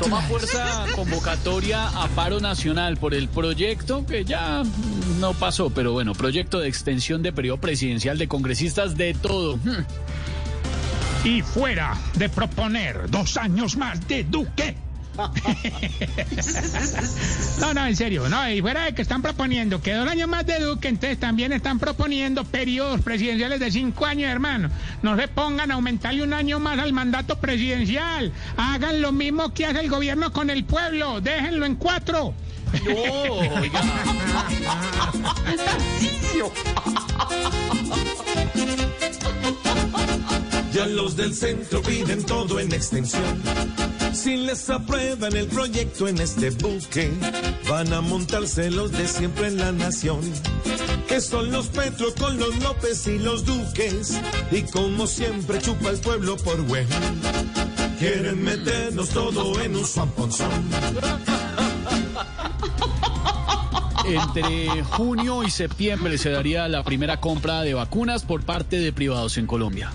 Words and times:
Toma 0.00 0.20
fuerza 0.22 0.86
convocatoria 0.94 1.88
a 1.88 2.08
paro 2.08 2.40
nacional 2.40 2.96
por 2.96 3.14
el 3.14 3.28
proyecto 3.28 4.04
que 4.06 4.24
ya 4.24 4.62
no 5.20 5.32
pasó, 5.34 5.70
pero 5.70 5.92
bueno, 5.92 6.12
proyecto 6.14 6.60
de 6.60 6.68
extensión 6.68 7.22
de 7.22 7.32
periodo 7.32 7.58
presidencial 7.58 8.18
de 8.18 8.28
congresistas 8.28 8.96
de 8.96 9.14
todo. 9.14 9.58
Y 11.24 11.42
fuera 11.42 11.96
de 12.14 12.28
proponer 12.28 13.10
dos 13.10 13.36
años 13.36 13.76
más 13.76 14.06
de 14.08 14.24
Duque. 14.24 14.83
No, 17.60 17.72
no, 17.72 17.86
en 17.86 17.96
serio, 17.96 18.28
no, 18.28 18.50
y 18.50 18.60
fuera 18.60 18.84
de 18.84 18.94
que 18.94 19.02
están 19.02 19.22
proponiendo 19.22 19.80
que 19.80 19.94
dos 19.94 20.08
años 20.08 20.28
más 20.28 20.44
de 20.44 20.58
Duque, 20.58 20.88
entonces 20.88 21.18
también 21.18 21.52
están 21.52 21.78
proponiendo 21.78 22.44
periodos 22.44 23.00
presidenciales 23.00 23.60
de 23.60 23.70
cinco 23.70 24.06
años, 24.06 24.30
hermano. 24.30 24.70
No 25.02 25.16
se 25.16 25.28
pongan 25.28 25.70
a 25.70 25.74
aumentarle 25.74 26.22
un 26.22 26.34
año 26.34 26.58
más 26.58 26.78
al 26.78 26.92
mandato 26.92 27.36
presidencial. 27.36 28.32
Hagan 28.56 29.00
lo 29.00 29.12
mismo 29.12 29.54
que 29.54 29.66
hace 29.66 29.80
el 29.80 29.88
gobierno 29.88 30.32
con 30.32 30.50
el 30.50 30.64
pueblo, 30.64 31.20
déjenlo 31.20 31.64
en 31.66 31.76
cuatro. 31.76 32.34
No, 32.84 33.60
oiga. 33.60 33.80
Ya 40.72 40.86
los 40.86 41.16
del 41.16 41.34
centro 41.34 41.80
piden 41.82 42.24
todo 42.24 42.58
en 42.58 42.72
extensión. 42.72 43.22
Si 44.14 44.36
les 44.36 44.70
aprueban 44.70 45.36
el 45.36 45.46
proyecto 45.48 46.06
en 46.06 46.20
este 46.20 46.50
buque, 46.50 47.10
van 47.68 47.92
a 47.92 48.00
montarse 48.00 48.70
los 48.70 48.92
de 48.92 49.08
siempre 49.08 49.48
en 49.48 49.58
la 49.58 49.72
nación. 49.72 50.20
Que 51.08 51.20
son 51.20 51.50
los 51.50 51.66
Petro 51.66 52.06
con 52.18 52.38
los 52.38 52.56
López 52.62 53.06
y 53.08 53.18
los 53.18 53.44
Duques. 53.44 54.20
Y 54.52 54.62
como 54.62 55.08
siempre 55.08 55.58
chupa 55.60 55.90
el 55.90 55.98
pueblo 55.98 56.36
por 56.36 56.62
güey. 56.62 56.86
Quieren 57.98 58.42
meternos 58.42 59.08
todo 59.08 59.60
en 59.60 59.76
un 59.76 59.84
zamponzón. 59.84 60.70
Entre 64.06 64.84
junio 64.84 65.42
y 65.42 65.50
septiembre 65.50 66.18
se 66.18 66.30
daría 66.30 66.68
la 66.68 66.84
primera 66.84 67.20
compra 67.20 67.62
de 67.62 67.74
vacunas 67.74 68.22
por 68.22 68.44
parte 68.44 68.78
de 68.78 68.92
privados 68.92 69.38
en 69.38 69.46
Colombia. 69.46 69.90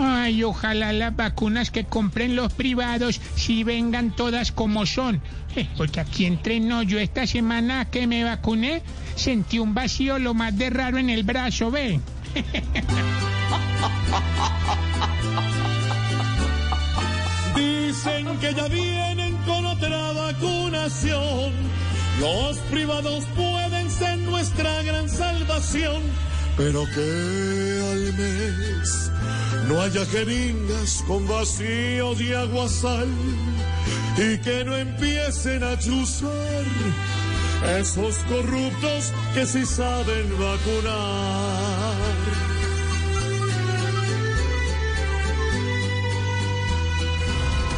Ay, 0.00 0.42
ojalá 0.42 0.92
las 0.92 1.14
vacunas 1.14 1.70
que 1.70 1.84
compren 1.84 2.34
los 2.36 2.52
privados 2.52 3.20
sí 3.36 3.64
vengan 3.64 4.14
todas 4.14 4.52
como 4.52 4.86
son. 4.86 5.20
Eh, 5.54 5.68
porque 5.76 6.00
aquí 6.00 6.24
entreno 6.24 6.82
yo 6.82 6.98
esta 6.98 7.26
semana 7.26 7.84
que 7.90 8.06
me 8.06 8.24
vacuné, 8.24 8.82
sentí 9.16 9.58
un 9.58 9.74
vacío 9.74 10.18
lo 10.18 10.32
más 10.34 10.56
de 10.56 10.70
raro 10.70 10.98
en 10.98 11.10
el 11.10 11.24
brazo, 11.24 11.70
ve. 11.70 12.00
Dicen 17.54 18.38
que 18.38 18.54
ya 18.54 18.68
vienen 18.68 19.36
con 19.46 19.66
otra 19.66 20.12
vacunación. 20.12 21.52
Los 22.20 22.56
privados 22.70 23.24
pueden 23.36 23.90
ser 23.90 24.18
nuestra 24.18 24.82
gran 24.82 25.08
salvación. 25.08 26.02
Pero 26.56 26.84
que 26.94 27.80
al 27.92 28.12
mes 28.14 29.10
no 29.68 29.80
haya 29.80 30.04
jeringas 30.06 31.02
con 31.06 31.26
vacíos 31.26 32.20
y 32.20 32.32
aguasal 32.32 33.08
y 34.18 34.38
que 34.38 34.64
no 34.64 34.76
empiecen 34.76 35.62
a 35.64 35.78
chuzar 35.78 36.64
esos 37.78 38.16
corruptos 38.28 39.12
que 39.34 39.46
sí 39.46 39.64
saben 39.64 40.30
vacunar. 40.38 42.02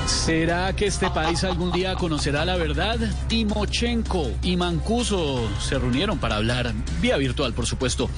¿Será 0.07 0.75
que 0.75 0.87
este 0.87 1.11
país 1.11 1.45
algún 1.45 1.71
día 1.71 1.97
conocerá 1.97 2.47
la 2.47 2.57
verdad? 2.57 2.97
Timochenko 3.29 4.31
y 4.43 4.57
Mancuso 4.57 5.47
se 5.61 5.79
reunieron 5.79 6.17
para 6.19 6.37
hablar, 6.37 6.73
vía 7.03 7.19
virtual 7.19 7.53
por 7.53 7.67
supuesto, 7.67 8.09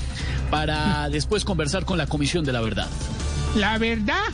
para 0.50 1.08
después 1.08 1.44
conversar 1.44 1.84
con 1.84 1.98
la 1.98 2.06
Comisión 2.06 2.44
de 2.44 2.52
la 2.52 2.60
Verdad. 2.60 2.88
¿La 3.54 3.78
verdad? 3.78 4.24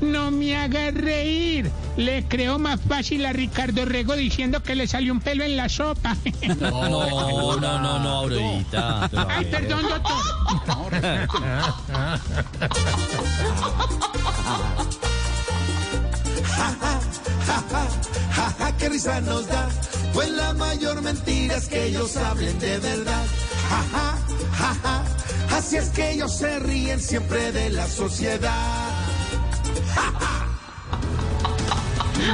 No 0.00 0.30
me 0.30 0.56
haga 0.56 0.90
reír. 0.90 1.70
Le 1.96 2.24
creo 2.28 2.58
más 2.58 2.80
fácil 2.80 3.26
a 3.26 3.32
Ricardo 3.32 3.84
Rego 3.84 4.14
diciendo 4.14 4.62
que 4.62 4.76
le 4.76 4.86
salió 4.86 5.12
un 5.12 5.20
pelo 5.20 5.44
en 5.44 5.56
la 5.56 5.68
sopa. 5.68 6.16
No, 6.60 6.88
no, 6.88 7.56
no, 7.56 7.80
no, 7.80 7.98
no, 7.98 8.08
Aurorita. 8.08 9.10
Ay, 9.28 9.44
perdón, 9.46 9.82
doctor. 9.88 11.02
Ja, 18.32 18.54
ja, 18.58 18.76
qué 18.76 18.88
risa 18.88 19.20
nos 19.20 19.46
da, 19.48 19.68
pues 20.12 20.30
la 20.30 20.52
mayor 20.54 21.02
mentira 21.02 21.56
es 21.56 21.66
que 21.66 21.86
ellos 21.86 22.16
hablen 22.16 22.56
de 22.60 22.78
verdad. 22.78 23.24
Ja, 23.68 23.84
ja, 23.92 24.18
ja, 24.56 24.74
ja, 24.82 25.56
así 25.56 25.76
es 25.76 25.88
que 25.90 26.12
ellos 26.12 26.36
se 26.36 26.58
ríen 26.58 27.00
siempre 27.00 27.52
de 27.52 27.70
la 27.70 27.86
sociedad. 27.86 28.88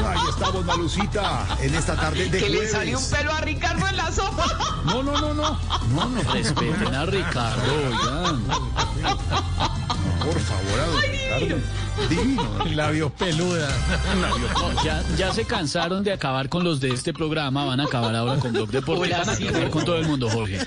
Ahí 0.06 0.18
estamos, 0.30 0.64
Malucita, 0.64 1.46
en 1.60 1.74
esta 1.74 1.94
tarde 1.94 2.28
de 2.28 2.38
Que 2.38 2.48
le 2.48 2.68
salió 2.68 2.98
un 2.98 3.10
pelo 3.10 3.32
a 3.32 3.40
Ricardo 3.40 3.86
en 3.86 3.96
la 3.96 4.10
sopa. 4.12 4.46
No, 4.84 5.02
no, 5.02 5.12
no, 5.20 5.34
no. 5.34 5.58
No, 5.94 6.08
no, 6.08 6.32
Respeten 6.32 6.94
a 6.94 7.06
Ricardo, 7.06 7.62
oigan. 7.74 8.44
por 10.24 10.40
favor, 10.40 10.80
a 10.80 10.86
don 10.86 11.02
Ricardo. 11.02 11.84
Divino. 12.08 12.64
Labios 12.74 13.12
peluda. 13.12 13.68
No, 14.20 14.84
ya, 14.84 15.02
ya 15.16 15.32
se 15.32 15.44
cansaron 15.44 16.02
de 16.02 16.12
acabar 16.12 16.48
con 16.48 16.64
los 16.64 16.80
de 16.80 16.90
este 16.90 17.12
programa, 17.12 17.64
van 17.64 17.80
a 17.80 17.84
acabar 17.84 18.14
ahora 18.16 18.36
con 18.38 18.52
Blog 18.52 18.70
Deportes. 18.70 19.10
Van 19.10 19.28
a 19.28 19.32
acabar 19.32 19.70
con 19.70 19.84
todo 19.84 19.98
el 19.98 20.06
mundo, 20.06 20.28
Jorge. 20.28 20.66